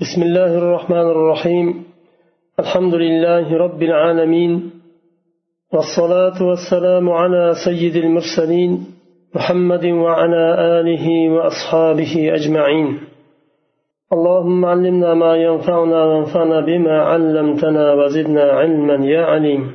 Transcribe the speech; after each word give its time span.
بسم 0.00 0.22
الله 0.22 0.58
الرحمن 0.58 1.06
الرحيم. 1.10 1.84
الحمد 2.60 2.94
لله 2.94 3.56
رب 3.56 3.82
العالمين. 3.82 4.70
والصلاة 5.72 6.42
والسلام 6.42 7.10
على 7.10 7.54
سيد 7.64 7.96
المرسلين 7.96 8.86
محمد 9.34 9.84
وعلى 9.84 10.44
آله 10.78 11.30
وأصحابه 11.30 12.34
أجمعين. 12.34 12.98
اللهم 14.12 14.64
علمنا 14.64 15.14
ما 15.14 15.36
ينفعنا 15.36 16.04
وانفعنا 16.04 16.60
بما 16.60 17.02
علمتنا 17.02 17.92
وزدنا 17.92 18.42
علما 18.42 19.06
يا 19.06 19.24
عليم. 19.24 19.72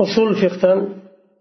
أصول 0.00 0.34
فقه 0.34 0.88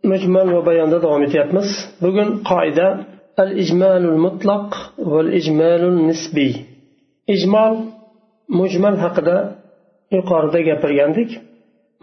مجمل 0.03 0.53
وبيان 0.53 0.89
دوام 0.89 1.23
يتياتمس. 1.23 1.99
بقول 2.01 2.43
قاعدة 2.45 2.99
الإجمال 3.39 4.05
المطلق 4.05 4.75
والإجمال 4.99 5.81
النسبي. 5.83 6.74
Ijmol 7.33 7.73
mujmal 8.59 8.95
haqida 9.03 9.37
yuqorida 10.15 10.59
gapirgandik. 10.69 11.29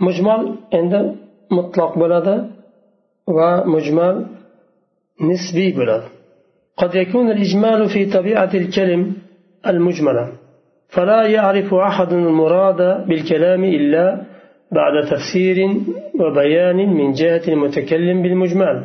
Mujmal 0.07 0.43
endi 0.79 1.01
mutloq 1.57 1.93
bo'ladi 2.03 2.35
va 3.37 3.51
mujmal 3.75 4.17
nisbiy 5.29 5.73
bo'ladi. 5.81 6.09
قد 6.81 6.95
يكون 6.95 7.31
الإجمال 7.31 7.89
في 7.89 8.07
طبيعة 8.07 8.51
الكلم 8.55 9.13
المجملة 9.67 10.33
فلا 10.89 11.27
يعرف 11.27 11.75
أحد 11.75 12.13
المراد 12.13 13.07
بالكلام 13.09 13.65
إلا 13.65 14.05
بعد 14.73 14.95
تفسير 15.11 15.59
وبيان 16.21 16.77
من 16.77 17.13
جهة 17.13 17.43
المتكلم 17.49 18.23
بالمجمل 18.23 18.85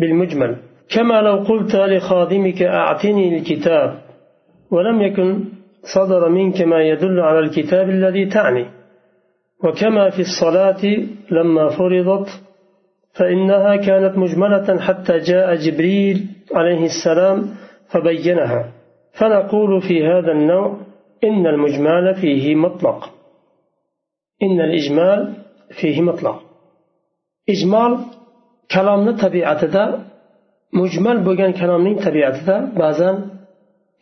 بالمجمل 0.00 0.56
كما 0.88 1.20
لو 1.20 1.36
قلت 1.36 1.76
لخادمك 1.76 2.62
أعطني 2.62 3.38
الكتاب 3.38 4.03
ولم 4.70 5.02
يكن 5.02 5.44
صدر 5.94 6.28
منك 6.28 6.62
ما 6.62 6.82
يدل 6.82 7.20
على 7.20 7.38
الكتاب 7.38 7.88
الذي 7.88 8.26
تعني. 8.26 8.66
وكما 9.64 10.10
في 10.10 10.20
الصلاة 10.20 11.06
لما 11.30 11.68
فرضت 11.78 12.28
فإنها 13.12 13.76
كانت 13.76 14.18
مجملة 14.18 14.80
حتى 14.80 15.18
جاء 15.18 15.54
جبريل 15.54 16.26
عليه 16.54 16.84
السلام 16.84 17.54
فبينها. 17.92 18.72
فنقول 19.18 19.80
في 19.82 20.06
هذا 20.06 20.32
النوع 20.32 20.80
إن 21.24 21.46
المجمال 21.46 22.14
فيه 22.14 22.54
مطلق. 22.54 23.10
إن 24.42 24.60
الإجمال 24.60 25.34
فيه 25.80 26.02
مطلق. 26.02 26.42
إجمال 27.48 27.98
كلامنا 28.74 29.22
طبيعة 29.28 30.04
مجمل 30.72 31.24
بوغان 31.24 31.52
كلامنا 31.52 32.04
طبيعة 32.04 32.74
بعضا 32.78 33.33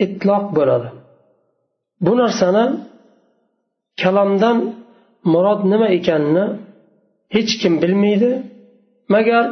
itloq 0.04 0.44
bo'ladi. 0.56 0.88
Bu 2.04 2.12
narsani 2.22 2.64
kalomdan 4.02 4.56
murod 5.32 5.60
nima 5.72 5.88
ekanini 5.98 6.44
hech 7.34 7.52
kim 7.60 7.74
bilmaydi. 7.82 8.30
Magar 9.14 9.44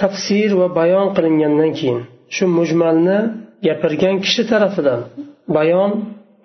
tafsir 0.00 0.50
va 0.60 0.66
bayon 0.78 1.06
qilingandan 1.16 1.70
keyin 1.78 2.00
shu 2.34 2.44
mujmalni 2.58 3.18
gapirgan 3.66 4.16
kishi 4.24 4.42
tarafidan 4.50 5.00
bayon 5.56 5.90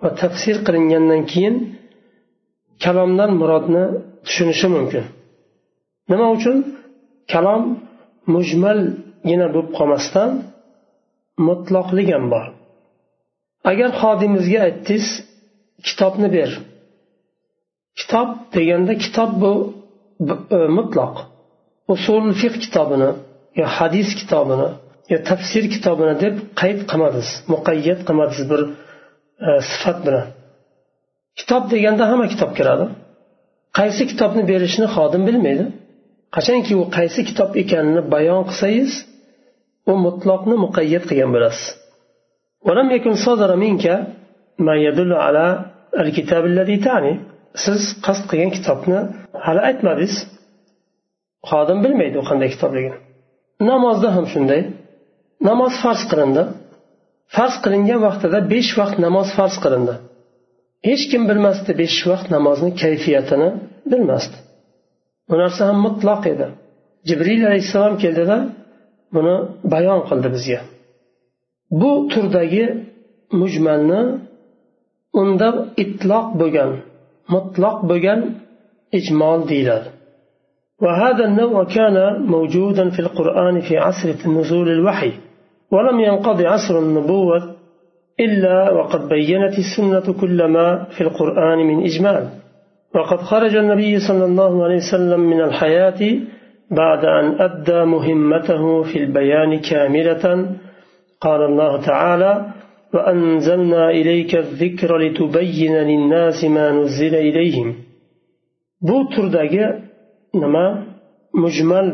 va 0.02 0.10
tafsir 0.22 0.56
qilingandan 0.66 1.22
keyin 1.32 1.56
kalomdan 2.84 3.30
murodni 3.40 3.84
tushunishi 4.26 4.68
mumkin. 4.76 5.04
Nima 6.10 6.26
uchun? 6.36 6.56
Kalom 7.32 7.62
mujmalgina 8.34 9.46
bo'lib 9.54 9.70
qolmasdan 9.78 10.30
mutloqlik 11.46 12.08
ham 12.14 12.24
bor. 12.34 12.46
Agar 13.70 13.90
xodimingizga 14.00 14.58
aytdingiz 14.66 15.06
kitobni 15.86 16.28
ber. 16.36 16.50
Kitob 17.98 18.28
deganda 18.54 18.94
kitob 19.04 19.30
bu 19.42 19.52
e, 20.56 20.58
mutloq 20.76 21.14
usul 21.94 22.24
fiq 22.40 22.54
kitobini 22.64 23.10
yo 23.60 23.66
hadis 23.76 24.08
kitobini 24.20 24.68
yo 25.12 25.18
tafsir 25.28 25.64
kitobini 25.74 26.14
deb 26.24 26.34
qayd 26.60 26.78
qilmadingiz. 26.90 27.30
Muqayyat 27.52 28.00
qilmadingiz 28.08 28.44
bir 28.52 28.60
e, 29.46 29.50
sifat 29.70 29.98
bilan. 30.06 30.26
Kitob 31.38 31.62
deganda 31.74 32.04
hamma 32.10 32.26
kitob 32.34 32.50
kiradi. 32.58 32.86
Qaysi 33.78 34.02
kitobni 34.10 34.42
berishni 34.50 34.86
xodim 34.94 35.22
bilmaydi. 35.28 35.64
Qachonki 36.36 36.72
u 36.82 36.84
qaysi 36.96 37.20
kitob 37.30 37.50
ekanini 37.62 38.02
bayon 38.14 38.42
qilsangiz 38.48 38.92
u 39.90 39.92
mutloqni 40.06 40.56
muqayyat 40.64 41.04
qilgan 41.10 41.30
bo'lasiz. 41.36 41.66
ولم 42.67 42.87
يكن 42.95 43.13
صدر 43.27 43.49
منك 43.63 43.85
ما 44.65 44.75
يدل 44.87 45.11
على 45.25 45.45
الكتاب 46.03 46.43
الذي 46.51 46.77
تعني 46.87 47.13
siz 47.63 47.81
qasd 48.05 48.23
qilgan 48.29 48.51
kitobni 48.57 48.99
hali 49.45 49.61
aytmadingiz 49.69 50.15
xodim 51.49 51.79
bilmaydi 51.85 52.15
u 52.21 52.23
qanday 52.29 52.49
kitobligini 52.55 52.97
namozda 53.71 54.09
ham 54.15 54.25
shunday 54.33 54.61
namoz 55.49 55.73
farz 55.83 56.01
qilindi 56.11 56.43
farz 57.35 57.55
qilingan 57.63 57.99
vaqtida 58.07 58.39
besh 58.53 58.71
vaqt 58.79 58.97
namoz 59.05 59.27
farz 59.37 59.55
qilindi 59.63 59.95
hech 60.87 61.03
kim 61.11 61.21
bilmasdi 61.29 61.71
besh 61.81 61.99
vaqt 62.11 62.27
namozni 62.35 62.71
kayfiyatini 62.83 63.49
bilmasdi 63.91 64.37
bu 65.29 65.35
narsa 65.43 65.61
ham 65.69 65.77
mutloq 65.87 66.23
edi 66.33 66.47
jibril 67.09 67.41
alayhissalom 67.49 67.95
keldida 68.03 68.37
buni 69.15 69.35
bayon 69.73 69.99
qildi 70.09 70.29
bizga 70.35 70.59
Bu 71.70 72.08
turdagi 72.12 72.64
mujmalni 73.40 74.02
unda 75.20 75.48
itloq 75.82 76.26
bo'lgan 76.40 76.70
mutloq 77.32 77.78
bo'lgan 77.90 78.20
ijmol 78.98 79.40
deyiladi. 79.50 79.90
وهذا 80.84 81.24
النوع 81.24 81.64
كان 81.64 81.96
موجودا 82.34 82.84
في 82.90 83.00
القرآن 83.00 83.60
في 83.60 83.74
عصر 83.78 84.08
نزول 84.38 84.68
الوحي 84.68 85.12
ولم 85.72 86.00
ينقض 86.00 86.42
عصر 86.42 86.78
النبوة 86.78 87.38
إلا 88.20 88.70
وقد 88.70 89.08
بينت 89.08 89.54
السنة 89.58 90.06
كل 90.20 90.44
ما 90.44 90.84
في 90.94 91.00
القرآن 91.00 91.58
من 91.58 91.84
إجمال 91.84 92.28
وقد 92.94 93.20
خرج 93.30 93.56
النبي 93.56 93.98
صلى 94.08 94.24
الله 94.24 94.64
عليه 94.64 94.76
وسلم 94.76 95.20
من 95.20 95.40
الحياة 95.40 96.00
بعد 96.70 97.04
أن 97.04 97.26
أدى 97.40 97.84
مهمته 97.84 98.82
في 98.82 98.98
البيان 98.98 99.58
كاملة 99.58 100.24
قال 101.25 101.41
الله 101.49 101.81
تعالى 101.81 102.31
وأنزلنا 102.93 103.83
إليك 103.99 104.31
الذكر 104.45 104.89
لتبين 105.03 105.75
للناس 105.91 106.39
ما 106.55 106.65
نزل 106.71 107.13
إليهم 107.15 107.69
bu 108.87 108.97
turdagi 109.13 109.65
nima 110.33 110.65
mujmal 111.43 111.85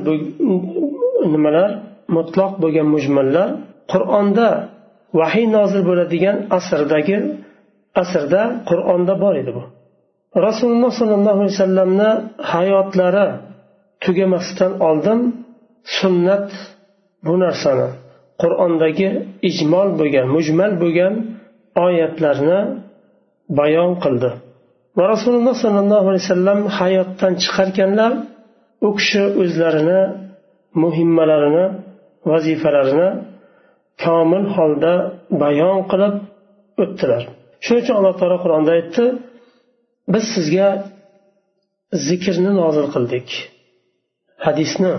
nimalar 1.34 1.70
mutloq 2.16 2.54
bo'lgan 2.64 2.88
mujmallar 2.96 3.48
qur'onda 3.92 4.50
vahiy 5.20 5.46
nozil 5.58 5.82
bo'ladigan 5.90 6.38
asrdagi 6.58 7.18
asrda 8.02 8.42
qur'onda 8.70 9.14
bor 9.24 9.34
edi 9.42 9.52
bu 9.58 9.64
rasululloh 10.48 10.92
sollallohu 11.00 11.38
alayhi 11.38 11.54
vasallamni 11.56 12.09
hayotlari 12.54 13.28
tugamasdan 14.04 14.72
oldin 14.88 15.20
sunnat 16.00 16.48
bu 17.26 17.34
narsani 17.44 17.88
qur'ondagi 18.43 19.09
ijmol 19.51 19.89
bo'lgan 20.01 20.27
mujmal 20.37 20.73
bo'lgan 20.83 21.15
oyatlarni 21.87 22.61
bayon 23.59 23.91
qildi. 24.05 24.31
Va 24.99 25.05
rasululloh 25.15 25.55
sollallohu 25.65 26.07
alayhi 26.11 26.25
vasallam 26.27 26.61
hayotdan 26.79 27.33
chiqarkanlar 27.43 28.13
u 28.87 28.89
kishi 28.99 29.23
o'zlarini 29.43 30.01
muhimmalarini 30.83 31.67
vazifalarini 32.31 33.09
komil 34.05 34.45
holda 34.57 34.95
bayon 35.43 35.79
qilib 35.91 36.15
o'tdilar. 36.83 37.23
Shuning 37.65 37.83
uchun 37.85 37.95
alloh 38.01 38.15
taolo 38.21 38.37
qur'onda 38.45 38.71
aytdi 38.79 39.05
biz 40.13 40.25
sizga 40.34 40.69
zikrni 42.09 42.53
nozil 42.60 42.87
qildik 42.95 43.28
hadisni 44.47 44.95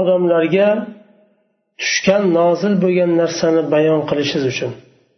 odamlarga 0.00 0.68
tushgan 1.80 2.22
nozil 2.38 2.74
bo'lgan 2.84 3.10
narsani 3.20 3.62
bayon 3.74 4.00
qilishingiz 4.08 4.44
uchun. 4.52 4.70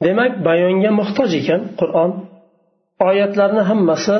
Demak 0.07 0.33
bayonga 0.49 0.91
muhtoj 1.01 1.31
ekan 1.41 1.61
qur'on. 1.81 2.11
Oyatlarni 3.09 3.62
hammasi 3.71 4.17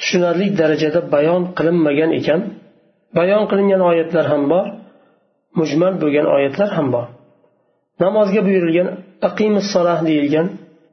tushunarli 0.00 0.46
darajada 0.60 1.00
bayon 1.14 1.42
qilinmagan 1.58 2.10
ekan. 2.18 2.40
Bayon 3.18 3.42
qilingan 3.50 3.82
oyatlar 3.90 4.24
ham 4.32 4.42
bor 4.52 4.66
mujmal 5.58 5.94
bo'lgan 6.02 6.26
oyatlar 6.36 6.70
ham 6.76 6.88
bor. 6.94 7.06
Namozga 8.02 8.40
buyurilgan 8.48 8.88
aqimus 9.28 9.66
saloh 9.74 9.98
deyilgan 10.08 10.46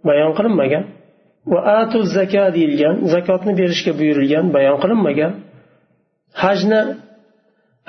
bayon 0.08 0.32
qilinmagan. 0.38 0.84
Va 1.52 1.60
atu 1.80 1.98
zaka 2.18 2.44
deyilgan 2.58 2.96
zakotni 3.14 3.54
berishga 3.60 3.92
buyurilgan 4.00 4.46
bayon 4.56 4.78
qilinmagan. 4.84 5.32
Hajni 6.44 6.82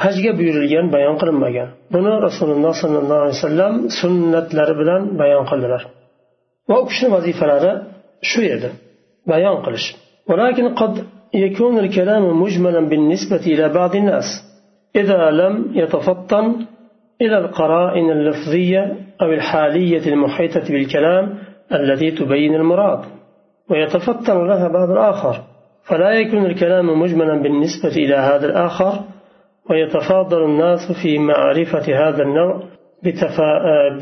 hajga 0.05 0.31
buyurilgan 0.39 0.87
bayon 0.95 1.17
qilinmagan. 1.21 1.69
Buni 1.95 2.13
rasululloh 2.27 2.73
sollallohu 2.83 3.21
alayhi 3.25 3.39
vasallam 3.41 3.75
sunnatlari 4.01 4.75
bilan 4.81 5.03
bayon 5.21 5.45
qildilar. 5.51 5.83
Va 6.69 6.75
u 6.83 6.85
kishini 6.89 7.11
vazifalari 7.17 7.73
shu 8.31 8.41
edi. 8.55 8.69
Bayon 9.33 9.59
qilish. 9.67 9.89
ولكن 10.31 10.75
قد 10.75 10.95
يكون 11.35 11.79
الكلام 11.79 12.43
مجملا 12.43 12.81
بالنسبة 12.81 13.45
إلى 13.47 13.69
بعض 13.69 13.97
الناس 13.97 14.29
إذا 14.97 15.31
لم 15.31 15.55
يتفطن 15.75 16.47
إلى 17.23 17.39
القرائن 17.39 18.11
اللفظية 18.11 18.83
أو 19.23 19.33
الحالية 19.33 20.05
المحيطة 20.13 20.67
بالكلام 20.73 21.39
التي 21.73 22.11
تبين 22.11 22.55
المراد 22.55 23.01
ويتفطن 23.71 24.47
لها 24.47 24.69
بعض 24.69 24.91
الآخر 24.91 25.43
فلا 25.89 26.11
يكون 26.11 26.47
الكلام 26.47 27.01
مجملا 27.03 27.43
بالنسبة 27.43 27.89
إلى 27.89 28.15
هذا 28.15 28.47
الآخر 28.47 28.93
ويتفاضل 29.71 30.45
الناس 30.45 30.93
في 31.03 31.19
معرفة 31.19 32.09
هذا 32.09 32.23
النوع 32.23 32.63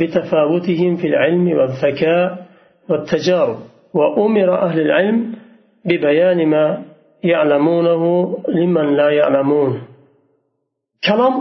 بتفاوتهم 0.01 0.97
في 0.97 1.07
العلم 1.07 1.49
والذكاء 1.49 2.47
والتجارب. 2.91 3.59
وأمر 3.95 4.59
أهل 4.63 4.81
العلم 4.81 5.35
ببيان 5.85 6.49
ما 6.49 6.83
يعلمونه 7.25 8.03
لمن 8.49 8.97
لا 8.97 9.11
يعلمون. 9.11 9.83
كلام 11.09 11.35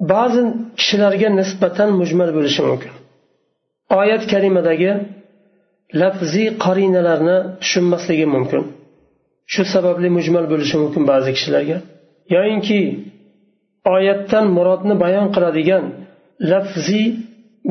بعض 0.00 0.30
كشلرغة 0.76 1.28
نسبة 1.28 1.86
مجمل 1.86 2.32
بلش 2.32 2.60
ممكن. 2.60 2.90
آية 3.92 4.30
كريمة 4.30 4.60
دقي 4.60 5.00
لفظي 5.94 6.48
قرينة 6.48 7.00
لرنا 7.00 7.56
شمس 7.60 8.10
ممكن. 8.10 8.62
شو 9.46 9.62
سبب 9.74 10.00
لي 10.00 10.08
مجمل 10.08 10.46
بلش 10.46 10.76
ممكن 10.76 11.04
بعض 11.04 11.28
كشلرغة 11.28 11.80
يعني 12.30 13.10
oyatdan 13.94 14.44
murodni 14.56 14.94
bayon 15.04 15.26
qiladigan 15.34 15.84
lafziy 16.50 17.06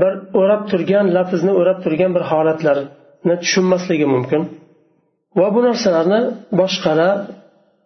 bir 0.02 0.14
o'rab 0.40 0.64
turgan 0.72 1.06
lafzni 1.18 1.52
o'rab 1.60 1.80
turgan 1.86 2.12
bir 2.16 2.24
holatlarni 2.32 3.36
tushunmasligi 3.44 4.08
mumkin. 4.16 4.42
Va 5.40 5.48
bu 5.56 5.60
narsalarni 5.68 6.22
boshqalar 6.60 7.16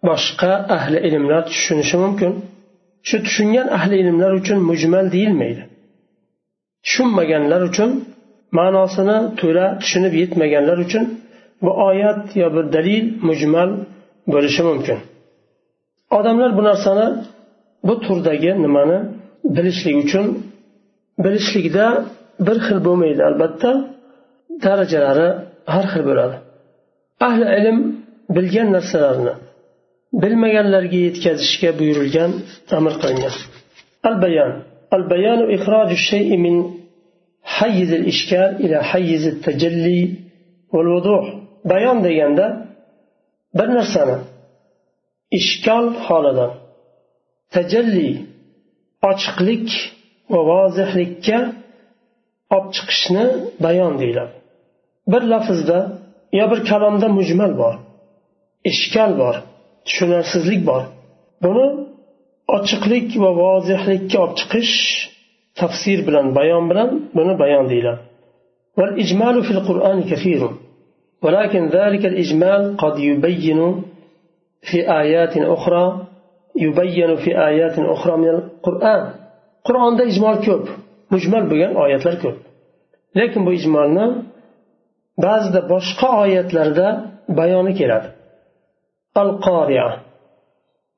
boshqa 0.10 0.54
ahli 0.78 0.98
ilmlar 1.08 1.42
tushunishi 1.52 1.98
mumkin. 2.04 2.32
Shu 3.08 3.18
tushungan 3.26 3.68
ahli 3.78 3.96
ilmlar 4.04 4.32
uchun 4.40 4.58
mujmal 4.70 5.06
deyilmaydi. 5.16 5.64
Tushunmaganlar 6.86 7.62
uchun 7.70 7.90
ma'nosini 8.58 9.18
to'la 9.40 9.66
tushunib 9.82 10.14
yetmaganlar 10.22 10.78
uchun 10.86 11.04
bu 11.64 11.72
oyat 11.90 12.22
yo 12.42 12.48
bir 12.56 12.66
dalil 12.76 13.06
mujmal 13.28 13.70
bo'lishi 14.34 14.64
mumkin. 14.70 14.98
Odamlar 16.18 16.50
bu 16.58 16.62
narsani 16.70 17.08
bu 17.88 17.94
turdagi 18.06 18.52
nimani 18.66 19.00
bilishlik 19.56 19.96
uchun 20.04 20.26
bilishlikda 21.24 21.86
bir 22.48 22.58
xil 22.66 22.80
bo'lmaydi 22.88 23.22
albatta. 23.30 23.72
Darajalari 24.66 25.30
har 25.74 25.86
xil 25.92 26.04
bo'ladi. 26.10 26.36
Ahli 27.28 27.46
ilm 27.60 27.78
bilgan 28.36 28.68
narsalarni 28.76 29.34
bilmaganlarga 30.24 31.00
yetkazishga 31.08 31.70
buyurilgan 31.80 32.32
amr 32.78 32.94
qilingan. 33.02 33.36
Al 34.08 34.16
bayan 34.24 34.52
al 34.96 35.04
bayanu 35.14 35.46
ikhroju 35.56 35.98
shay'i 36.10 36.36
min 36.46 36.56
hayyiz 37.58 37.92
al 38.00 38.06
ishkal 38.14 38.52
ila 38.66 38.78
hayyiz 38.92 39.24
al 39.34 39.38
tajalli 39.46 40.02
wal 40.74 40.90
wuduh 40.94 41.24
bayon 41.72 41.98
deganda 42.08 42.46
bir 43.58 43.68
narsani 43.78 44.18
ishkal 45.40 45.86
holidan 46.06 46.52
tajalli 47.55 48.11
ochiqlik 49.11 49.69
va 50.33 50.41
vozihlikka 50.53 51.39
olib 52.57 52.71
chiqishni 52.77 53.27
bayon 53.65 53.93
deyiladi 54.01 54.35
bir 55.13 55.23
lafzda 55.33 55.79
yo 56.39 56.45
bir 56.53 56.61
kalomda 56.71 57.09
mujmal 57.19 57.53
bor 57.63 57.75
ishkal 58.71 59.13
bor 59.23 59.35
tushunarsizlik 59.87 60.61
bor 60.71 60.83
buni 61.45 61.67
ochiqlik 62.57 63.09
va 63.23 63.31
vozihlikka 63.43 64.17
olib 64.25 64.35
chiqish 64.41 64.75
tafsir 65.61 65.99
bilan 66.09 66.27
bayon 66.39 66.65
bilan 66.71 66.91
buni 67.17 67.35
bayon 67.43 67.67
deyiladi 67.73 68.03
والإجمال 68.79 69.37
في 69.47 69.51
القرآن 69.51 69.99
كثير 70.11 70.51
ولكن 71.23 71.63
ذلك 71.79 72.03
الإجمال 72.07 72.77
قد 72.77 72.99
يبين 72.99 73.61
في 74.63 74.79
آيات 75.03 75.35
أخرى 75.37 75.85
yubayyanu 76.66 77.16
fi 77.24 77.32
ayatin 77.50 77.86
ukhra 77.96 78.16
min 78.26 78.36
qur'on 78.66 79.02
qur'onda 79.68 80.04
ijmol 80.12 80.38
ko'p 80.48 80.66
mujmal 81.14 81.44
bo'lgan 81.52 81.72
oyatlar 81.84 82.16
ko'p. 82.24 82.38
Lekin 83.18 83.42
bu 83.48 83.52
ijmolni 83.60 84.06
ba'zida 85.26 85.60
boshqa 85.74 86.10
oyatlarda 86.24 86.88
bayoni 87.40 87.74
keladi. 87.80 88.10
Al 89.22 89.30
qoriya 89.46 89.88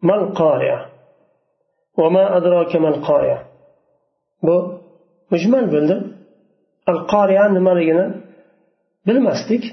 mal 0.10 0.24
qoriya 0.40 0.78
va 2.00 2.08
ma 2.16 2.24
adroka 2.38 2.78
mal 2.86 2.98
qoriya 3.08 3.40
bu 4.46 4.56
mujmal 5.34 5.66
bo'ldi. 5.74 5.96
Al 6.92 7.00
qoriya 7.14 7.44
nimaligini 7.58 8.06
bilmasdik 9.08 9.64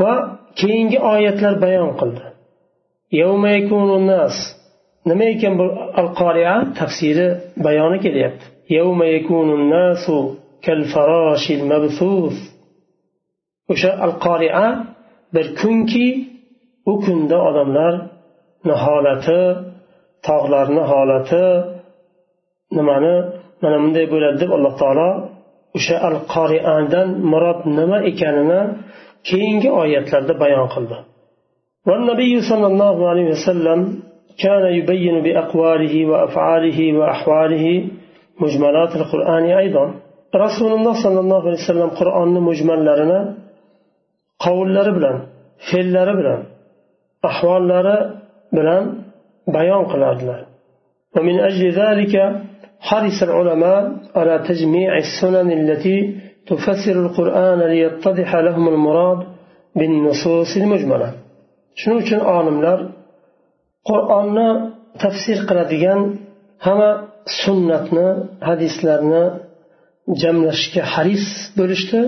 va 0.00 0.12
keyingi 0.60 0.98
oyatlar 1.12 1.54
bayon 1.64 1.90
qildi. 2.00 2.24
nima 5.08 5.24
ekan 5.34 5.54
bu 5.60 5.66
al 6.00 6.08
qoriya 6.20 6.54
tafsiri 6.78 7.26
bayoni 7.64 7.98
kelyapti. 8.04 8.44
O'sha 13.72 13.90
al 14.06 14.14
qoriya 14.26 14.66
bir 15.34 15.46
kunki 15.60 16.08
u 16.90 16.92
kunda 17.04 17.38
odamlar 17.48 17.94
niholati 18.68 19.40
tog'larni 20.26 20.82
holati 20.92 21.44
nimani 22.76 23.14
mana 23.62 23.76
bunday 23.82 24.06
bo'ladi 24.12 24.36
deb 24.42 24.50
alloh 24.56 24.74
taolo 24.82 25.10
o'sha 25.76 25.96
al 26.08 26.18
qoriadan 26.34 27.08
murod 27.30 27.60
nima 27.78 27.98
ekanini 28.10 28.60
keyingi 29.28 29.70
oyatlarda 29.82 30.34
bayon 30.42 30.66
qildi. 30.74 30.96
Va 31.88 31.96
nabiy 32.10 32.34
sollallohu 32.50 33.02
alayhi 33.12 33.30
vasallam 33.36 33.80
كان 34.38 34.64
يبين 34.78 35.22
بأقواله 35.22 36.06
وأفعاله 36.06 36.98
وأحواله 36.98 37.88
مجملات 38.40 38.96
القرآن 38.96 39.44
أيضا. 39.44 39.94
رسول 40.34 40.72
الله 40.72 40.94
صلى 41.04 41.20
الله 41.20 41.40
عليه 41.46 41.60
وسلم 41.64 41.90
قرآن 42.00 42.28
مجمل 42.28 42.80
لنا 43.00 43.20
qavllari 44.44 44.92
bilan 44.98 45.16
fe'llari 45.68 46.12
bilan 46.20 46.40
ahvollari 47.30 47.96
bilan 48.56 48.84
bayon 49.54 49.84
qilardilar 49.92 50.40
ومن 51.16 51.36
أجل 51.48 51.64
ذلك 51.82 52.14
حرص 52.88 53.18
العلماء 53.28 53.82
على 54.18 54.34
تجميع 54.48 54.90
السنن 55.04 55.48
التي 55.60 55.98
تفسر 56.50 56.96
القرآن 57.06 57.58
ليتضح 57.72 58.30
لهم 58.46 58.64
المراد 58.74 59.20
بالنصوص 59.78 60.56
المجملة. 60.62 61.08
شنو 61.80 61.94
uchun 62.00 62.20
olimlar 62.36 62.78
qur'onni 63.89 64.49
tafsir 65.03 65.37
qiladigan 65.49 65.99
hamma 66.65 66.91
sunnatni 67.41 68.07
hadislarni 68.47 69.23
jamlashga 70.21 70.83
haris 70.93 71.25
bo'lishdi 71.59 71.99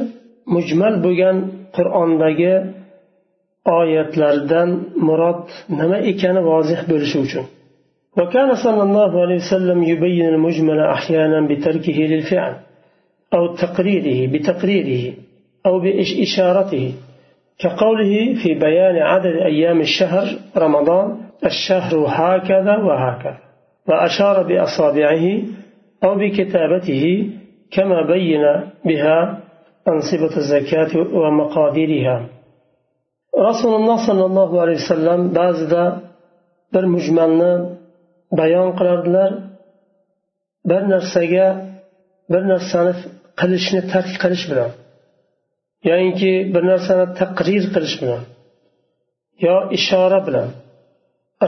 mujmal 0.55 0.95
bo'lgan 1.05 1.37
qur'ondagi 1.77 2.53
oyatlardan 3.79 4.69
murod 5.07 5.43
nima 5.79 5.97
ekani 6.11 6.41
vozih 6.51 6.79
bo'lishi 6.91 7.19
uchun 7.27 7.45
وكان 8.19 8.49
صلى 8.65 8.83
الله 8.87 9.11
عليه 9.23 9.35
وسلم 9.35 9.83
يبين 9.93 10.25
المجمل 10.35 10.79
أحيانا 10.97 11.39
بتركه 11.49 11.97
للفعل 12.11 12.53
أو 13.35 13.43
تقريره 13.63 14.19
بتقريره 14.33 15.03
أو 15.67 15.73
بإشارته 15.79 16.85
كقوله 17.61 18.13
في 18.41 18.49
بيان 18.53 18.97
عدد 19.11 19.35
أيام 19.51 19.79
الشهر 19.87 20.25
رمضان 20.57 21.07
الشهر 21.44 21.92
هكذا 22.08 22.76
وهكذا 22.76 23.38
وأشار 23.88 24.42
بأصابعه 24.42 25.24
أو 26.04 26.14
بكتابته 26.18 27.30
كما 27.72 28.06
بين 28.06 28.42
بها 28.84 29.38
أنصبة 29.88 30.36
الزكاة 30.36 30.92
ومقاديرها. 31.16 32.26
رسول 33.38 33.74
الله 33.74 34.06
صلى 34.06 34.24
الله 34.26 34.60
عليه 34.60 34.72
وسلم 34.74 35.28
بازد 35.28 35.74
بر 36.72 36.86
مجملنا 36.86 37.76
بيان 38.32 38.72
قلردلر 38.72 39.32
بر 40.64 40.80
نرسجا 40.92 41.48
بر 42.30 42.40
نرسانف 42.50 42.96
قلشنا 43.38 43.80
ترك 43.92 44.22
قلش 44.22 44.50
بنا 44.50 44.68
يعني 45.84 46.52
بر 46.52 46.62
نرسانف 46.64 47.18
تقرير 47.18 47.62
قلش 47.74 48.00
بنا 48.00 48.18
يا 49.42 49.74
إشارة 49.74 50.18
بنا 50.26 50.44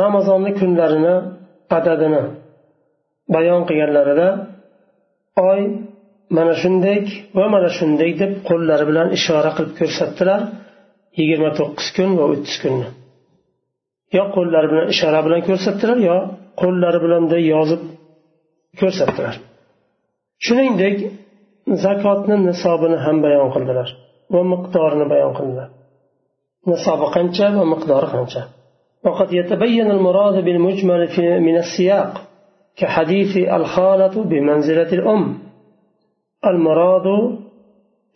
ramazonni 0.02 0.50
kunlarini 0.60 1.14
adadini 1.78 2.22
bayon 3.34 3.62
qilganlarida 3.68 4.28
oy 5.50 5.60
mana 6.36 6.54
shunday 6.62 6.98
va 7.36 7.44
mana 7.54 7.70
shunday 7.78 8.10
deb 8.22 8.32
qo'llari 8.48 8.84
bilan 8.90 9.08
ishora 9.18 9.50
qilib 9.56 9.74
ko'rsatdilar. 9.80 10.40
Yigirma 11.18 11.50
to'qqiz 11.58 11.88
kun 11.96 12.10
va 12.18 12.24
o'ttiz 12.32 12.56
kunni. 12.62 12.88
Yo 14.16 14.24
qo'llari 14.36 14.66
bilan 14.72 14.86
ishora 14.94 15.20
bilan 15.26 15.40
ko'rsatdilar 15.48 15.98
yo 16.08 16.16
qo'llari 16.62 16.98
bilan 17.04 17.22
yozib 17.52 17.82
ko'rsatdilar. 18.80 19.34
Shuningdek 20.44 20.96
zakotni 21.84 22.36
nisobini 22.48 22.98
ham 23.04 23.16
bayon 23.26 23.48
qildilar 23.54 23.88
va 24.34 24.40
miqdorini 24.52 25.06
bayon 25.12 25.32
qildilar. 25.38 25.68
Nisobi 26.70 27.06
qancha 27.16 27.46
va 27.58 27.64
miqdori 27.72 28.08
qancha? 28.14 28.42
وقد 29.05 29.33
يتبين 29.33 29.91
المراد 29.91 30.43
بالمجمل 30.45 31.09
من 31.47 31.55
السياق 31.57 32.21
كحديث 32.77 33.37
الخالة 33.37 34.23
بمنزلة 34.23 34.93
الأم 34.93 35.37
المراد 36.45 37.07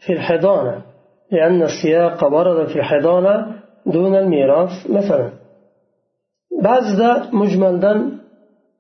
في 0.05 0.13
الحضانة 0.13 0.81
لأن 1.31 1.62
السياق 1.62 2.24
ورد 2.33 2.67
في 2.67 2.75
الحضانة 2.75 3.55
دون 3.86 4.15
الميراث 4.15 4.89
مثلا 4.89 5.43
ba'zida 6.67 7.12
mujmaldan 7.39 8.00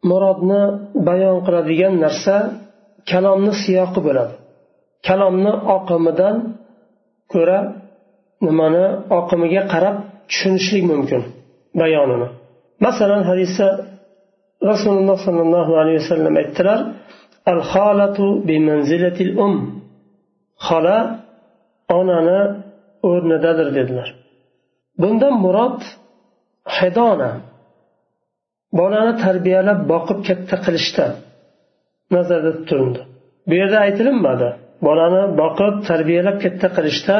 murodni 0.09 0.63
bayon 1.07 1.37
qiladigan 1.45 1.93
narsa 2.05 2.35
kalomni 3.11 3.53
siyoqi 3.63 3.99
bo'ladi 4.07 4.33
kalomni 5.07 5.53
oqimidan 5.75 6.35
ko'ra 7.33 7.59
nimani 8.45 8.85
oqimiga 9.19 9.61
qarab 9.73 9.95
tushunishlik 10.29 10.83
mumkin 10.91 11.21
bayonini. 11.80 12.28
Masalan 12.86 13.22
hadisda 13.30 13.68
rasululloh 14.70 15.18
sollallohu 15.26 15.72
alayhi 15.80 15.98
vasallam 16.02 16.34
aytdilar 16.42 16.80
al 17.52 17.60
xolatu 17.72 18.26
bi 18.48 18.56
manzilatil 18.68 19.32
um. 19.46 19.54
Xola 20.66 20.98
onani 21.98 22.40
o'rnidadir 23.10 23.68
dedilar. 23.78 24.08
Bundan 25.02 25.34
murod 25.44 25.80
hidona 26.76 27.30
bolani 28.78 29.12
tarbiyalab 29.24 29.80
boqib 29.92 30.18
katta 30.28 30.56
qilishda 30.64 31.06
nazarda 32.14 32.50
tutildi. 32.58 33.00
Bu 33.48 33.54
yerda 33.60 33.78
aytilinmadi 33.86 34.48
bolani 34.86 35.22
boqib 35.42 35.74
tarbiyalab 35.90 36.36
katta 36.44 36.68
qilishda 36.76 37.16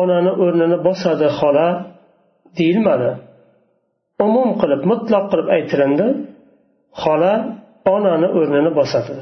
onani 0.00 0.32
o'rnini 0.44 0.78
bosadi 0.86 1.28
xola 1.38 1.68
deyilmadi. 2.60 3.10
Umum 4.26 4.48
qilib 4.60 4.82
mutloq 4.90 5.24
qilib 5.32 5.48
aytilindi 5.56 6.06
xola 7.02 7.34
onani 7.94 8.28
o'rnini 8.38 8.70
bosadi. 8.78 9.14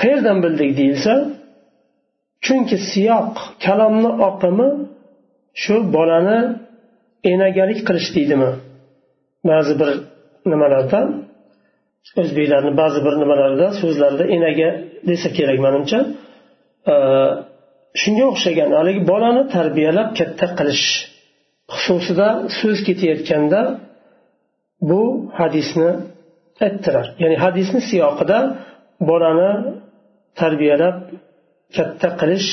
Qayerdan 0.00 0.38
bildik 0.44 0.70
deyilsa 0.80 1.12
chunki 2.44 2.76
siyoq 2.90 3.32
kalomni 3.64 4.10
oqimi 4.28 4.68
shu 5.62 5.74
bolani 5.96 6.38
enagalik 7.32 7.80
qilish 7.88 8.08
deydimi? 8.16 8.50
Ba'zi 9.50 9.72
bir 9.80 9.90
nimalarda 10.50 11.00
o'zbeklarni 12.20 12.72
ba'zi 12.80 13.00
bir 13.06 13.14
nimalarida 13.22 13.66
so'zlarida 13.80 14.24
enaga 14.36 14.68
desa 15.10 15.28
kerak 15.38 15.58
manimcha 15.66 15.98
e, 16.92 16.94
shunga 18.02 18.24
o'xshagan 18.32 18.70
haligi 18.78 19.02
bolani 19.12 19.42
tarbiyalab 19.56 20.08
katta 20.18 20.46
qilish 20.58 20.86
xususida 21.74 22.28
so'z 22.58 22.78
ketayotganda 22.88 23.60
bu 24.90 25.02
hadisni 25.38 25.90
aytdilar. 26.66 27.06
Ya'ni 27.22 27.36
hadisni 27.44 27.80
siyoqida 27.90 28.38
bolani 29.08 29.52
tarbiyalab 30.40 30.96
katta 31.76 32.08
qilish 32.20 32.50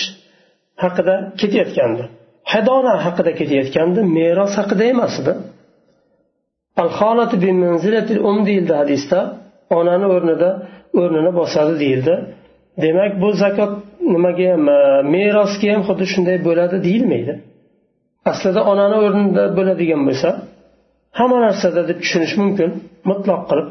haqida 0.84 1.16
ketayotgandi. 1.42 2.04
Hadona 2.52 2.94
haqida 3.06 3.32
ketayotgandi 3.40 4.00
meros 4.18 4.54
haqida 4.60 4.84
emas 4.94 5.14
edi. 5.22 5.34
Um 8.30 8.38
deyildi 8.48 8.74
hadisda. 8.82 9.20
Onani 9.78 10.08
o'rnida 10.16 10.50
o'rnini 11.02 11.32
bosadi 11.40 11.74
deyildi. 11.84 12.16
Demak 12.84 13.12
bu 13.22 13.30
zakot 13.44 13.74
nimaga 14.14 14.48
ham 14.54 14.64
merosga 15.16 15.68
ham 15.74 15.82
xuddi 15.88 16.06
shunday 16.14 16.38
bo'ladi 16.48 16.78
deyilmaydi. 16.88 17.34
aslida 18.32 18.62
onani 18.72 18.98
o'rnida 19.06 19.44
bo'ladigan 19.58 20.02
bo'lsa 20.08 20.30
hamma 21.20 21.38
narsada 21.48 21.82
deb 21.90 21.98
tushunish 22.04 22.36
mumkin 22.42 22.70
mutloq 23.10 23.42
qilib. 23.50 23.68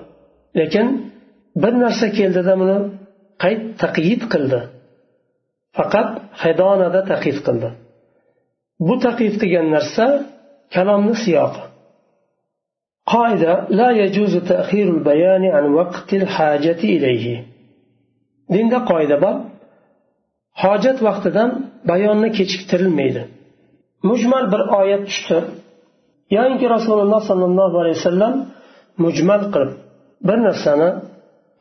Lekin 0.60 0.86
bir 1.62 1.72
narsa 1.84 2.06
keldida 2.18 2.54
buni 2.60 2.78
qayt 3.42 3.62
taqyid 3.82 4.22
qildi? 4.32 4.60
Faqat 5.76 6.08
haydonada 6.42 7.00
taqid 7.12 7.38
qildi. 7.46 7.68
Bu 8.86 8.94
taqid 9.06 9.34
qilgan 9.40 9.66
narsa 9.76 10.06
kalomni 10.74 11.14
siyoqi. 11.24 11.62
Qoida 13.12 13.52
la 13.78 13.88
yajuzu 14.02 14.40
ta'khirul 14.52 15.02
bayani 15.08 15.48
an 15.58 15.64
vaqtil 15.78 16.24
hajati 16.36 16.86
ilayhi. 16.96 17.36
Dinda 18.54 18.78
qoida 18.90 19.16
bor. 19.24 19.36
Hojat 20.62 20.98
vaqtidan 21.08 21.50
bayonni 21.90 22.28
kechiktirilmaydi. 22.38 23.22
Mujmal 24.08 24.44
bir 24.52 24.62
oyat 24.80 25.02
tushdi 25.08 25.38
yoinki 26.36 26.66
rasululloh 26.76 27.20
sollallohu 27.30 27.76
alayhi 27.82 27.96
vasallam 28.00 28.34
mujmal 29.04 29.42
qilib 29.52 29.72
bir 30.26 30.38
narsani 30.46 30.88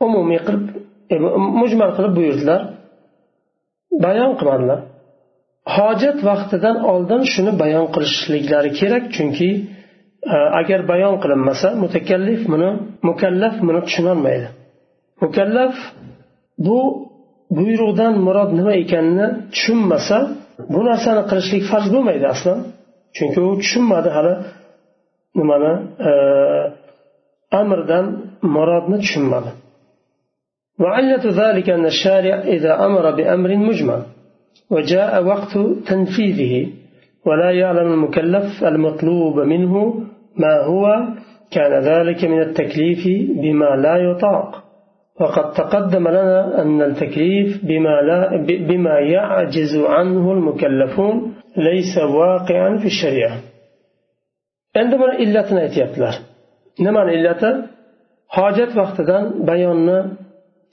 umumiy 0.06 0.40
qilib 0.46 0.64
e, 1.12 1.14
mujmal 1.60 1.90
qilib 1.96 2.12
buyurdilar. 2.18 2.60
Bayon 4.04 4.32
qilmadilar. 4.38 4.80
Hojat 5.76 6.18
vaqtidan 6.28 6.76
oldin 6.92 7.22
shuni 7.32 7.52
bayon 7.62 7.86
qilishliklari 7.94 8.70
kerak 8.80 9.04
chunki 9.16 9.48
e, 10.34 10.36
agar 10.60 10.80
bayon 10.92 11.14
qilinmasa 11.22 11.68
mutakallif 11.82 12.40
buni 12.52 12.70
mukallaf 13.08 13.54
buni 13.66 13.80
tushunolmaydi. 13.86 14.48
Mukallaf 15.22 15.74
bu 16.66 16.78
buyruqdan 17.56 18.14
murod 18.26 18.50
nima 18.58 18.72
ekanini 18.82 19.26
tushunmasa 19.54 20.18
bu 20.72 20.80
narsani 20.88 21.22
qilishlik 21.30 21.62
farz 21.70 21.86
bo'lmaydi 21.94 22.26
aslan. 22.34 22.58
Chunki 23.16 23.38
u 23.48 23.50
tushunmadi 23.62 24.08
hali 24.16 24.34
nimani 25.38 25.72
e, 26.10 26.12
amrdan 27.60 28.06
murodni 28.54 28.98
tushunmadi. 29.04 29.52
وعلة 30.82 31.24
ذلك 31.42 31.70
أن 31.70 31.84
الشارع 31.86 32.34
إذا 32.56 32.84
أمر 32.86 33.10
بأمر 33.10 33.56
مجمل 33.56 34.02
وجاء 34.70 35.24
وقت 35.24 35.58
تنفيذه 35.86 36.54
ولا 37.26 37.50
يعلم 37.50 37.92
المكلف 37.92 38.64
المطلوب 38.64 39.40
منه 39.40 39.74
ما 40.36 40.64
هو 40.64 40.84
كان 41.50 41.82
ذلك 41.82 42.24
من 42.24 42.40
التكليف 42.42 43.06
بما 43.42 43.76
لا 43.76 43.96
يطاق 43.96 44.61
وقد 45.21 45.53
تقدم 45.53 46.07
لنا 46.07 46.61
أن 46.61 46.81
التكليف 46.81 47.65
بما, 47.65 47.95
لا 48.09 48.19
بما 48.69 48.99
يعجز 48.99 49.73
عنه 49.77 50.31
المكلفون 50.31 51.15
ليس 51.57 51.97
واقعا 51.97 52.77
في 52.77 52.85
الشريعة 52.85 53.37
عندما 54.75 55.17
illatini 55.23 55.59
aytyaptilar 55.59 56.15
nimani 56.79 57.11
illati 57.17 57.49
hojat 58.37 58.71
vaqtidan 58.79 59.23
bayonni 59.49 59.99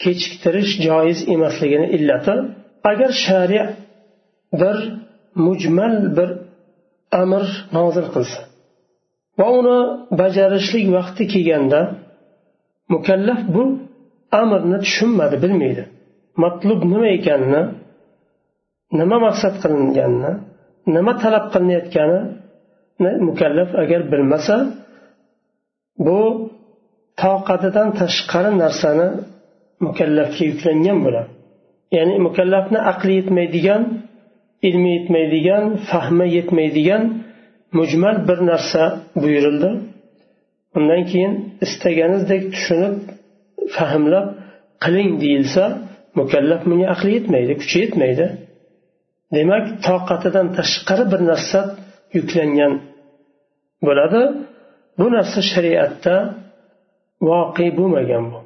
kechiktirish 0.03 0.73
joiz 0.87 1.19
emasligini 1.35 1.87
illati 1.97 2.35
agar 2.91 3.11
shariat 3.27 3.71
bir 4.61 4.77
mujmal 5.47 5.95
bir 6.17 6.31
amr 7.23 7.45
nozil 7.77 8.07
qilsa 8.15 8.41
va 9.39 9.47
uni 9.59 9.79
bajarishlik 10.21 10.87
vaqti 10.97 11.23
kelganda 11.33 11.81
mukallaf 12.95 13.41
bu 13.55 13.65
amrni 14.42 14.78
tushunmadi 14.86 15.36
bilmaydi. 15.44 15.84
Matlub 16.44 16.82
nima 16.92 17.08
ekanini 17.18 17.62
nima 19.00 19.18
maqsad 19.26 19.54
qilinganini 19.64 20.32
nima 20.96 21.14
talab 21.24 21.46
qilinayotganini 21.54 23.12
mukallaf 23.28 23.70
agar 23.84 24.02
bilmasa 24.12 24.56
bu 26.06 26.20
toqatidan 27.22 27.88
tashqari 28.00 28.52
narsani 28.64 29.08
mukallafga 29.86 30.44
yuklangan 30.52 30.98
bo'ladi. 31.06 31.30
Ya'ni 31.98 32.16
mukallafni 32.28 32.80
aqli 32.92 33.12
yetmaydigan 33.20 33.82
ilmi 34.68 34.90
yetmaydigan 34.98 35.64
fahmi 35.90 36.26
yetmaydigan 36.38 37.04
mujmal 37.78 38.16
bir 38.28 38.40
narsa 38.50 38.84
buyurildi. 39.22 39.72
Undan 40.78 41.02
keyin 41.12 41.34
istaganizdek 41.66 42.44
tushunib 42.54 42.96
fahmlab 43.77 44.27
qiling 44.85 45.11
deyilsa 45.23 45.65
mukallaf 46.19 46.61
bunga 46.69 46.87
aqli 46.95 47.11
yetmaydi 47.19 47.53
kuchi 47.61 47.77
yetmaydi 47.85 48.27
demak 49.37 49.65
toqatidan 49.87 50.47
tashqari 50.59 51.05
bir 51.13 51.21
narsa 51.31 51.61
yuklangan 52.17 52.73
bo'ladi 53.87 54.23
bu 54.99 55.07
narsa 55.17 55.41
shariatda 55.53 56.15
voqe 57.29 57.67
bo'lmagan 57.79 58.25
bu 58.33 58.39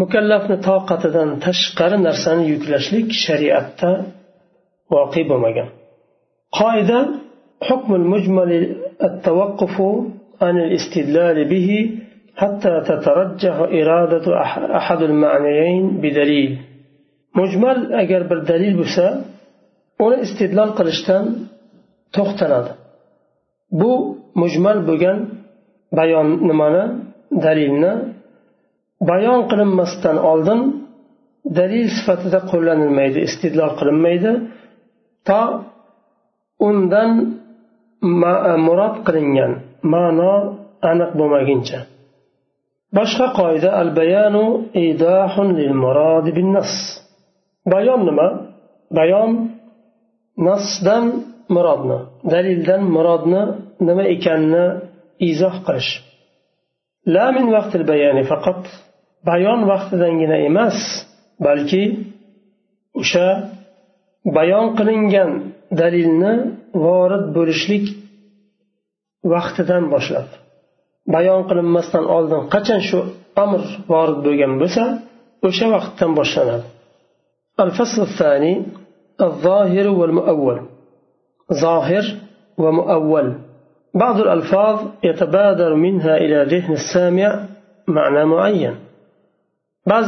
mukallafni 0.00 0.56
toqatidan 0.68 1.28
tashqari 1.46 1.98
narsani 2.08 2.44
yuklashlik 2.52 3.08
shariatda 3.24 3.90
voqe 4.94 5.22
bo'lmagan 5.30 5.68
qoida 6.58 7.00
حكم 7.68 7.94
المجمل 7.94 8.50
التوقف 9.08 9.76
عن 10.42 10.54
الاستدلال 10.66 11.38
به 11.52 11.68
حتى 12.40 12.74
تترجح 12.88 13.56
إرادة 13.80 14.26
أحد 14.80 15.00
المعنيين 15.10 15.84
بدليل 16.02 16.52
مجمل 17.38 17.78
أجر 18.02 18.22
بالدليل 18.30 18.74
بسا 18.80 19.08
uni 20.04 20.16
istidlol 20.26 20.70
qilishdan 20.78 21.24
to'xtaladi 22.14 22.72
bu 23.80 23.92
mujmal 24.42 24.78
bo'lgan 24.88 25.18
bayon 25.98 26.28
nimani 26.48 26.84
dalilni 27.44 27.92
bayon 29.10 29.40
qilinmasdan 29.50 30.16
oldin 30.30 30.60
dalil 31.58 31.86
sifatida 31.96 32.38
qo'llanilmaydi 32.50 33.18
istidlol 33.28 33.72
qilinmaydi 33.78 34.32
to 35.28 35.42
undan 36.68 37.10
murod 38.66 38.94
qilingan 39.06 39.52
ma'no 39.94 40.34
aniq 40.90 41.10
bo'lmaguncha 41.20 41.78
boshqa 42.97 43.27
qoida 43.39 43.69
al 43.81 43.89
bayanu 43.99 44.45
idahun 44.87 45.47
lil 45.59 45.73
murad 45.83 46.25
bin 46.37 46.47
nas 46.55 46.71
bayon 47.73 48.01
nima? 48.09 48.27
Bayon 48.99 49.31
nasdan 50.47 51.05
murodni 51.55 51.99
dalildan 52.33 52.81
murodni 52.95 53.43
nima 53.87 54.03
ekanini 54.15 54.65
izoh 55.29 55.55
qilish. 55.65 55.91
La 57.15 57.25
min 57.35 57.45
vaqtil 57.55 57.83
bayani 57.91 58.23
faqat 58.31 58.61
bayon 59.29 59.59
vaqtidangina 59.71 60.37
emas 60.49 60.77
balki 61.45 61.83
o'sha 63.01 63.27
bayon 64.37 64.67
qilingan 64.77 65.31
dalilni 65.81 66.33
vorid 66.85 67.25
bo'lishlik 67.37 67.85
vaqtidan 69.33 69.83
boshlab 69.93 70.27
bayon 71.14 71.40
qilinmasdan 71.48 72.04
oldin 72.16 72.42
qachon 72.54 72.80
shu 72.88 72.98
amr 73.44 73.62
vorid 73.92 74.18
bo'lgan 74.26 74.52
bo'lsa 74.62 74.84
o'sha 75.48 75.66
vaqtdan 75.74 76.10
boshlanadi 76.20 76.66
الفصل 77.66 78.02
الثاني 78.02 78.54
الظاهر 79.28 79.86
والمؤول 79.88 80.58
ظاهر 81.64 82.04
ومؤول 82.62 83.26
بعض 84.02 84.16
الألفاظ 84.20 84.76
يتبادر 85.08 85.74
منها 85.74 86.14
إلى 86.16 86.38
ذهن 86.52 86.72
السامع 86.80 87.30
معنى 87.96 88.24
معين 88.24 88.74
بعض 89.86 90.04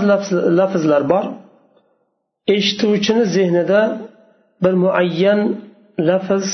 لفظ 0.61 0.83
الأربع 0.87 1.23
eshituvchini 2.47 3.25
zehnida 3.25 3.99
bir 4.63 4.73
muayyan 4.73 5.41
lafz 5.99 6.51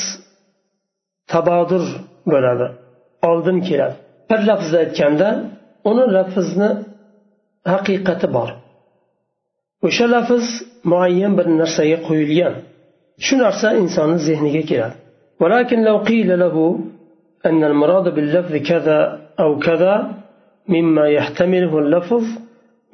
tabodur 1.32 1.84
bo'ladi 2.32 2.66
oldin 3.28 3.58
keladi 3.68 3.96
Bir 4.29 4.39
lafzni 4.49 4.77
aytganda 4.83 5.29
uni 5.89 6.05
lafzni 6.17 6.69
haqiqati 7.73 8.27
bor 8.35 8.49
o'sha 9.87 10.05
lafz 10.15 10.45
muayyan 10.91 11.33
bir 11.37 11.47
narsaga 11.61 11.97
qo'yilgan 12.07 12.53
shu 13.25 13.35
narsa 13.43 13.67
insonni 13.81 14.19
zehniga 14.27 14.63
keladi 14.71 14.97
ولكن 15.41 15.83
لو 15.83 15.97
قيل 15.97 16.39
له 16.39 16.55
أن 17.45 17.63
المراد 17.63 18.15
باللفظ 18.15 18.55
كذا 18.55 18.99
أو 19.39 19.59
كذا 19.59 19.95
مما 20.69 21.07
يحتمله 21.07 21.79
اللفظ 21.79 22.23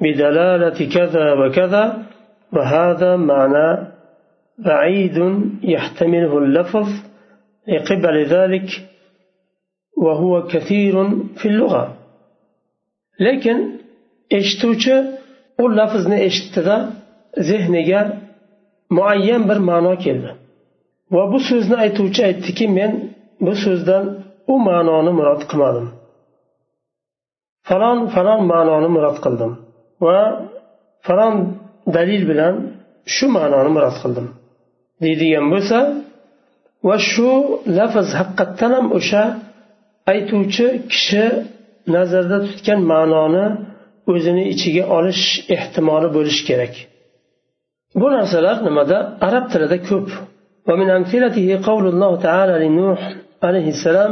بدلالة 0.00 0.78
كذا 0.96 1.32
وكذا 1.40 1.84
وهذا 2.52 3.16
معنى 3.16 3.68
بعيد 4.58 5.18
يحتمله 5.62 6.38
اللفظ 6.38 6.88
لقبل 7.68 8.24
ذلك 8.24 8.68
وهو 9.99 10.33
كثير 10.47 10.95
في 11.39 11.45
اللغة 11.51 11.83
لكن 13.19 13.57
eshituvchi 14.31 14.95
u 15.63 15.63
lafzni 15.77 16.17
eshitdida 16.27 16.77
zehniga 17.47 18.01
muayyan 18.97 19.43
bir 19.49 19.59
ma'no 19.69 19.93
keldi 20.05 20.31
va 21.15 21.23
bu 21.31 21.39
so'zni 21.49 21.75
aytuvchi 21.85 22.21
aytdiki 22.29 22.65
men 22.77 22.91
bu 23.45 23.53
so'zdan 23.63 24.03
u 24.53 24.55
ma'noni 24.67 25.11
murod 25.19 25.41
qilmadim 25.49 25.87
falon 27.67 27.99
falon 28.15 28.41
ma'noni 28.51 28.89
murod 28.95 29.17
qildim 29.25 29.51
va 30.05 30.19
falon 31.07 31.35
dalil 31.95 32.23
bilan 32.31 32.53
shu 33.15 33.25
ma'noni 33.37 33.69
murod 33.75 33.95
qildim 34.03 34.27
deydigan 35.03 35.45
bo'lsa 35.53 35.79
va 36.87 36.97
shu 37.11 37.29
lafz 37.77 38.07
haqiqatdan 38.19 38.71
ham 38.77 38.87
o'sha 38.97 39.23
aytuvchi 40.11 40.65
kishi 40.91 41.25
nazarda 41.95 42.37
tutgan 42.47 42.79
ma'noni 42.91 43.45
o'zini 44.11 44.43
ichiga 44.53 44.83
olish 44.97 45.23
ehtimoli 45.55 46.07
bo'lishi 46.15 46.43
kerak 46.49 46.73
bu 47.99 48.07
narsalar 48.17 48.57
nimada 48.67 48.97
arab 49.27 49.45
tilida 49.51 49.79
ko'p 49.89 50.09
ومن 50.69 50.89
أمثلته 50.99 51.47
قول 51.69 51.85
الله 51.93 52.11
تعالى 52.27 52.53
لنوح 52.63 53.01
عليه 53.47 53.67
السلام 53.75 54.11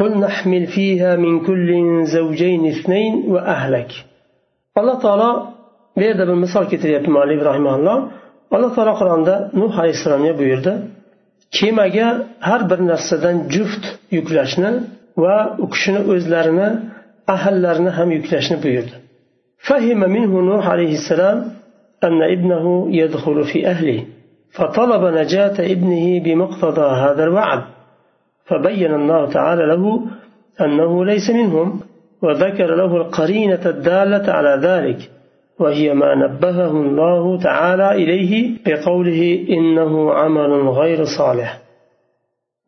قل 0.00 0.10
نحمل 0.24 0.64
فيها 0.76 1.10
من 1.24 1.34
كل 1.48 1.68
زوجين 2.16 2.62
اثنين 2.74 3.14
وأهلك 3.32 3.90
الله 4.78 4.96
تعالى 5.04 5.30
bu 5.96 6.00
yerda 6.06 6.24
bir 6.28 6.36
misol 6.44 6.64
keltiryapti 6.70 7.10
muallif 7.16 7.40
rahimaulloh 7.50 7.98
alloh 8.54 8.70
taolo 8.76 8.94
qur'onda 9.00 9.34
nuh 9.60 9.72
alayhissalomga 9.80 10.32
buyurdi 10.40 10.72
kemaga 11.58 12.08
har 12.48 12.60
bir 12.70 12.80
narsadan 12.90 13.36
juft 13.54 13.84
yuklashni 14.16 14.70
va 15.17 15.55
u 15.63 15.65
kishini 15.73 16.01
o'zlarini 16.13 16.69
ahallarini 17.35 17.91
ham 17.97 18.09
yuklashni 18.17 18.57
buyurdi. 18.63 18.95
فهم 19.69 19.99
منه 19.99 20.41
نوح 20.41 20.67
عليه 20.67 20.93
السلام 20.93 21.37
أن 22.03 22.21
ابنه 22.35 22.65
يدخل 22.95 23.43
في 23.43 23.67
أهله 23.67 24.05
فطلب 24.51 25.03
نجاة 25.19 25.71
ابنه 25.73 26.23
بمقتضى 26.23 26.87
هذا 27.03 27.23
الوعد 27.23 27.61
فبين 28.45 28.93
الله 28.93 29.21
تعالى 29.29 29.65
له 29.65 30.01
أنه 30.61 31.05
ليس 31.05 31.29
منهم 31.29 31.79
وذكر 32.21 32.75
له 32.75 32.97
القرينة 32.97 33.61
الدالة 33.65 34.33
على 34.33 34.61
ذلك 34.67 35.11
وهي 35.59 35.93
ما 35.93 36.15
نبهه 36.15 36.71
الله 36.71 37.39
تعالى 37.39 37.91
إليه 37.91 38.57
بقوله 38.65 39.45
إنه 39.49 40.13
عمل 40.13 40.69
غير 40.69 41.03
صالح 41.17 41.61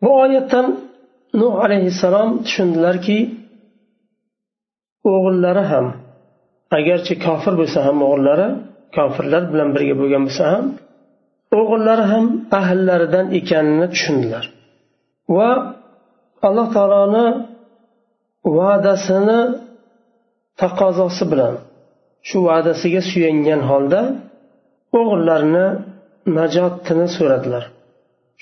oyatdan 0.04 0.66
nuh 1.40 1.54
alayhissalom 1.66 2.30
tushundilarki 2.46 3.18
o'g'illari 5.14 5.64
ham 5.72 5.86
agarchi 6.78 7.14
kofir 7.26 7.54
bo'lsa 7.62 7.80
ham 7.88 7.98
o'g'illari 8.08 8.48
kofirlar 8.96 9.44
bilan 9.52 9.70
birga 9.76 9.96
bo'lgan 10.02 10.22
bo'lsa 10.28 10.44
ham 10.54 10.66
o'g'illari 11.60 12.06
ham 12.12 12.26
ahllaridan 12.60 13.26
ekanini 13.40 13.88
tushundilar. 13.94 14.44
Va 15.36 15.50
alloh 16.48 16.68
taoloni 16.76 17.28
va'dasini 18.58 19.42
taqozosi 20.62 21.24
bilan 21.32 21.54
shu 22.28 22.38
va'dasiga 22.48 23.02
suyangan 23.12 23.62
holda 23.70 24.02
o'g'illarini 25.00 25.68
najotini 26.38 27.08
so'radilar. 27.18 27.64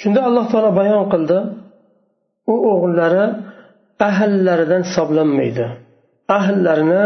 Shunda 0.02 0.20
alloh 0.28 0.46
taolo 0.52 0.70
bayon 0.80 1.04
qildi. 1.14 1.40
U 2.54 2.56
o'g'illari 2.72 3.26
ahllaridan 4.08 4.82
hisoblanmaydi. 4.88 5.66
Ahllarini 6.38 7.04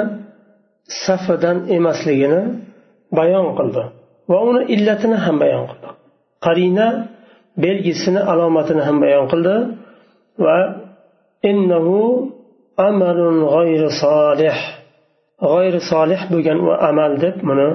safidan 1.06 1.58
emasligini 1.78 2.42
bayon 3.18 3.48
qildi 3.58 3.84
va 4.32 4.38
uni 4.50 4.62
illatini 4.76 5.18
ham 5.26 5.36
bayon 5.44 5.64
qildi. 5.72 5.90
Qarina 6.46 6.88
belgisini 7.64 8.22
alomatini 8.32 8.82
ham 8.88 8.98
bayon 9.04 9.26
qildi 9.32 9.56
va 10.46 10.58
innahu 11.52 11.98
amalun 12.90 13.38
g'ayri 13.54 13.90
solih 14.04 14.58
g'ayri 15.52 15.80
solih 15.92 16.22
bo'lgan 16.32 16.58
u 16.68 16.70
amal 16.90 17.12
deb 17.24 17.36
buni 17.50 17.70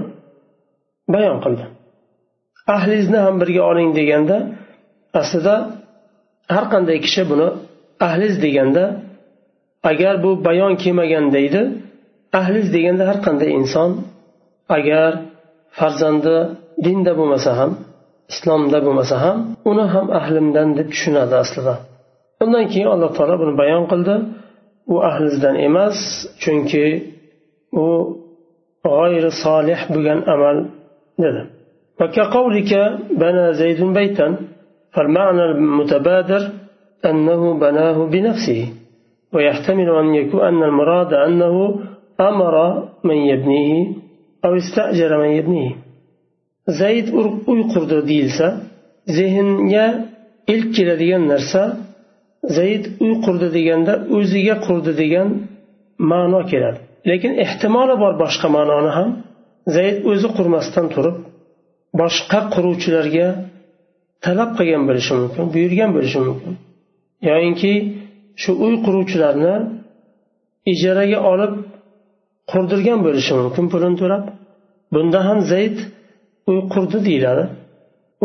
bayon 1.15 1.39
qildi. 1.45 1.65
Ahlingizni 2.77 3.19
ham 3.25 3.35
birga 3.43 3.63
oling 3.71 3.91
deganda 3.99 4.37
aslida 5.21 5.55
har 6.55 6.65
qanday 6.73 6.99
kishi 7.05 7.23
buni 7.31 7.49
ahliz 8.07 8.35
deganda 8.45 8.85
agar 9.91 10.15
bu 10.25 10.31
bayon 10.47 10.73
kelmagan 10.83 11.27
deydi 11.37 11.63
ahliz 12.41 12.67
deganda 12.77 13.03
har 13.11 13.19
qanday 13.27 13.51
inson 13.61 13.91
agar 14.77 15.11
farzandi 15.79 16.37
dinda 16.85 17.13
bo'lmasa 17.19 17.51
ham 17.61 17.71
islomda 18.33 18.79
bo'lmasa 18.87 19.17
ham 19.25 19.37
uni 19.71 19.85
ham 19.95 20.07
ahlimdan 20.19 20.69
deb 20.79 20.89
tushunadi 20.95 21.35
aslida. 21.43 21.75
Undan 22.43 22.65
keyin 22.73 22.89
alloh 22.95 23.11
taolo 23.17 23.35
buni 23.43 23.55
bayon 23.63 23.85
qildi. 23.93 24.15
U 24.93 24.97
ahlizdan 25.11 25.57
emas 25.69 25.99
chunki 26.43 26.87
u 27.85 27.87
g'oyri 28.87 29.31
solih 29.45 29.81
bo'lgan 29.95 30.21
amal 30.35 30.57
dedi. 31.25 31.43
وكقولك 34.98 35.14
بنى 35.14 35.24
زيد 35.24 35.24
بيتا 35.24 35.26
فالمعنى 35.26 35.46
المتبادر 35.46 36.52
أنه 37.06 37.60
بناه 37.60 38.06
بنفسه 38.06 38.74
ويحتمل 39.34 39.90
أن 39.90 40.16
يكون 40.16 40.42
أن 40.42 40.64
المراد 40.64 41.14
أنه 41.14 41.80
أمر 42.20 42.84
من 43.04 43.16
يبنيه 43.16 43.88
أو 44.46 44.56
استأجر 44.56 45.18
من 45.18 45.30
يبنيه 45.30 45.86
zayd 46.68 47.14
uy 47.48 47.62
qurdi 47.74 48.08
deyilsa 48.08 48.58
zehnga 49.08 50.08
ilk 50.48 50.76
keladigan 50.76 51.28
narsa 51.28 51.78
zayd 52.58 52.86
uy 53.00 53.22
qurdi 53.26 53.54
deganda 53.54 53.94
o'ziga 54.18 54.56
qurdi 54.68 54.98
degan 54.98 55.28
ma'no 55.98 56.46
keladi 56.52 56.80
lekin 57.10 57.32
ehtimoli 57.44 58.00
bor 58.04 58.14
boshqa 58.24 58.48
ma'noni 58.58 58.92
ham 58.98 59.10
zayd 59.76 60.06
o'zi 60.12 60.28
qurmasdan 60.38 60.88
turib 60.96 61.18
boshqa 62.02 62.40
quruvchilarga 62.54 63.28
talab 64.26 64.50
qilgan 64.58 64.84
bo'lishi 64.90 65.14
mumkin 65.22 65.46
buyurgan 65.54 65.90
bo'lishi 65.96 66.20
mumkin 66.28 66.54
yoyinki 67.30 67.74
shu 68.42 68.52
uy 68.66 68.74
quruvchilarni 68.86 69.56
ijaraga 70.74 71.20
olib 71.32 71.54
qurdirgan 72.52 73.00
bo'lishi 73.06 73.34
mumkin 73.42 73.66
pulini 73.74 73.98
to'lab 74.02 74.24
bunda 74.94 75.20
ham 75.28 75.40
zayd 75.52 75.78
uy 76.50 76.60
qurdi 76.74 76.98
deyiladi 77.08 77.46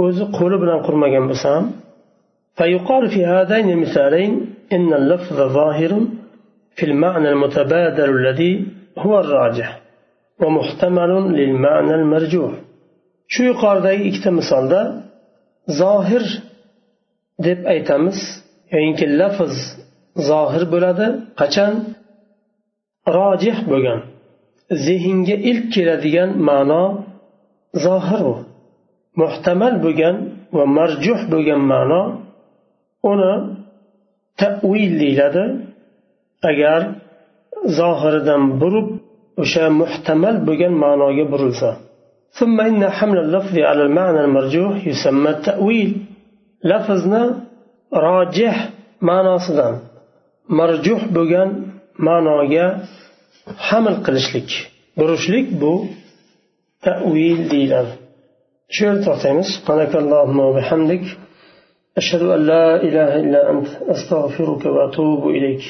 o'zi 0.03 0.25
qo'li 0.39 0.57
bilan 0.63 0.79
qurmagan 0.87 1.25
bo'lsa 1.33 1.49
ham 1.57 1.67
فيقال 2.59 3.03
في 3.15 3.21
هذين 3.35 3.67
المثالين 3.77 4.33
إن 4.77 4.89
اللفظ 5.01 5.39
ظاهر 5.59 5.93
في 6.77 6.85
المعنى 6.91 7.29
المتبادل 7.35 8.09
الذي 8.19 8.53
هو 8.99 9.13
الراجح 9.21 9.69
ومحتمل 10.43 11.11
للمعنى 11.39 11.95
المرجوح 12.01 12.53
shu 13.33 13.43
yuqoridagi 13.51 14.03
ikkita 14.09 14.31
misolda 14.41 14.81
zohir 15.68 16.26
deb 17.46 17.60
aytamiz. 17.74 18.20
Yoyinki 18.74 19.06
lafz 19.20 19.56
zohir 20.30 20.64
bo'ladi. 20.74 21.08
Qachon? 21.42 21.74
Rojih 23.18 23.58
bo'lgan. 23.72 24.00
Zehnga 24.86 25.36
ilk 25.50 25.66
keladigan 25.76 26.30
ma'no 26.50 26.84
zohir 27.86 28.22
u 28.32 28.36
muhtamal 29.22 29.74
bo'lgan 29.86 30.16
va 30.56 30.66
marjuh 30.78 31.20
bo'lgan 31.34 31.62
ma'no 31.74 32.02
uni 33.12 33.34
tavil 34.42 34.92
deyiladi. 35.02 35.46
Agar 36.50 36.82
zohiridan 37.80 38.44
burib 38.62 38.88
o'sha 39.42 39.66
muhtamal 39.82 40.36
bo'lgan 40.48 40.74
ma'noga 40.84 41.26
burilsa. 41.32 41.70
ثم 42.40 42.58
إن 42.70 42.82
حمل 42.98 43.18
اللفظ 43.26 43.56
على 43.70 43.82
المعنى 43.88 44.20
المرجوح 44.28 44.88
يسمى 44.88 45.30
التأويل 45.30 45.92
لفظنا 46.70 47.24
راجح 48.08 48.56
ma'nosidan 49.10 49.74
marjuh 50.60 51.02
bo'lgan 51.16 51.50
ma'noga 52.08 52.66
haml 53.68 53.96
qilishlik 54.06 54.50
burishlik 55.00 55.48
bu 55.62 55.74
tavil 56.86 57.40
deyiladi 57.52 57.94
shu 58.74 58.82
yerda 58.88 59.02
to'xtaymiz 59.08 59.50
أشهد 62.02 62.22
أن 62.36 62.42
لا 62.52 62.66
إله 62.88 63.12
إلا 63.24 63.52
أنت. 63.52 63.68
أستغفرك 63.94 64.64
وأتوب 64.66 65.22
إليك. 65.30 65.64